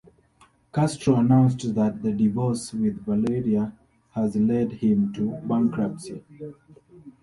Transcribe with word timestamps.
Castro 0.73 1.15
announced 1.17 1.75
that 1.75 2.01
the 2.01 2.11
divorce 2.11 2.73
with 2.73 3.05
Valeria 3.05 3.71
has 4.15 4.35
led 4.35 4.71
him 4.71 5.13
to 5.13 5.27
bankruptcy. 5.45 6.23